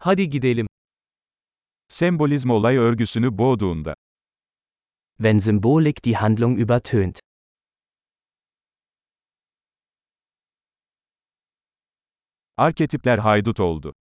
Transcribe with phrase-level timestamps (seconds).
[0.00, 0.66] Hadi gidelim.
[1.88, 3.94] Sembolizm olay örgüsünü boğduğunda.
[5.16, 7.20] Wenn Symbolik die Handlung übertönt.
[12.56, 13.94] Arketipler haydut oldu.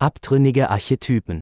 [0.00, 1.40] Abtrünnige Archetypen.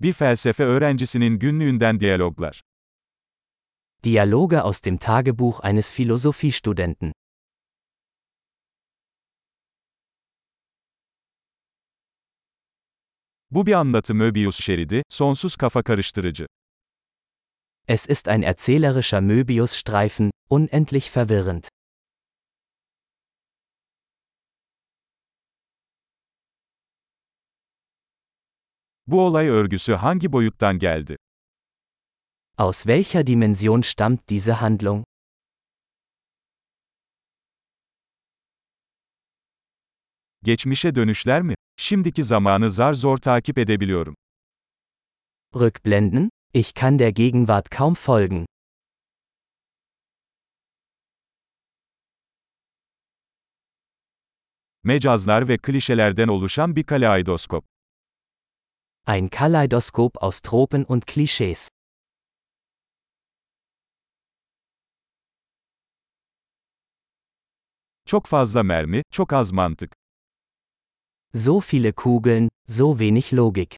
[0.00, 2.62] Bir felsefe öğrencisinin günlüğünden diyaloglar.
[4.04, 7.12] Dialoge aus dem Tagebuch eines Philosophiestudenten.
[13.50, 16.46] Bu bir anlatı Möbius şeridi, sonsuz kafa karıştırıcı.
[17.88, 21.64] Es ist ein erzählerischer Möbius-Streifen, unendlich verwirrend.
[29.06, 31.16] Bu olay örgüsü hangi boyuttan geldi?
[32.58, 35.07] Aus welcher Dimension stammt diese Handlung?
[40.44, 41.54] Geçmişe dönüşler mi?
[41.76, 44.14] Şimdiki zamanı zar zor takip edebiliyorum.
[45.54, 46.30] Rückblenden?
[46.54, 48.46] Ich kann der Gegenwart kaum folgen.
[54.84, 57.64] Mecazlar ve klişelerden oluşan bir kaleidoskop.
[59.06, 61.68] Ein Kaleidoskop aus Tropen und Klischees.
[68.06, 69.97] Çok fazla mermi, çok az mantık.
[71.34, 73.76] So viele Kugeln, so wenig Logik.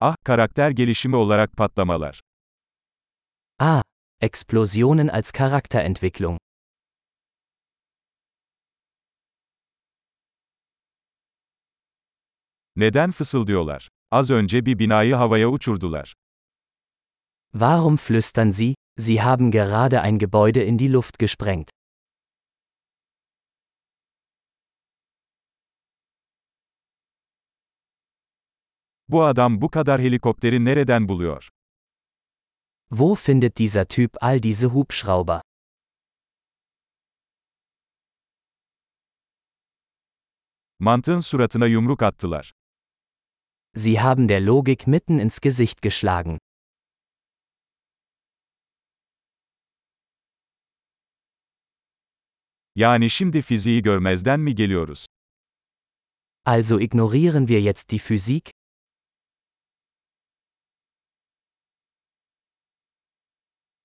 [0.00, 2.20] Ah, karakter gelişimi olarak patlamalar.
[3.58, 3.82] Ah,
[4.20, 6.38] Explosionen als Charakterentwicklung.
[12.76, 13.88] Neden fısıldıyorlar?
[14.10, 16.14] Az önce bir binayı havaya uçurdular.
[17.52, 18.74] Warum flüstern Sie?
[18.98, 21.70] Sie haben gerade ein Gebäude in die Luft gesprengt.
[29.08, 31.48] Bu adam bu kadar helikopteri nereden buluyor?
[32.88, 35.40] Wo findet dieser Typ all diese Hubschrauber?
[40.78, 42.52] Mantığın suratına yumruk attılar.
[43.74, 46.38] Sie haben der Logik mitten ins Gesicht geschlagen.
[52.76, 55.06] Yani şimdi fiziği görmezden mi geliyoruz?
[56.44, 58.50] Also ignorieren wir jetzt die Physik?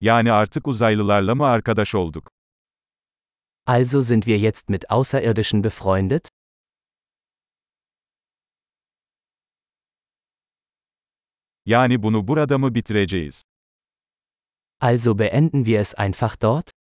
[0.00, 2.30] Yani artık uzaylılarla mı arkadaş olduk?
[3.66, 6.28] Also sind wir jetzt mit Außerirdischen befreundet?
[11.66, 13.42] Yani bunu burada mı bitireceğiz?
[14.80, 16.75] Also beenden wir es einfach dort?